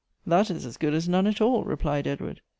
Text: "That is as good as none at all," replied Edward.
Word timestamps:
"That 0.25 0.49
is 0.49 0.65
as 0.65 0.77
good 0.77 0.95
as 0.95 1.07
none 1.07 1.27
at 1.27 1.41
all," 1.41 1.63
replied 1.63 2.07
Edward. 2.07 2.41